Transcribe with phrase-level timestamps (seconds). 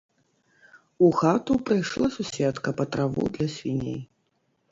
[1.07, 4.01] У хату прыйшла суседка па траву для свіней.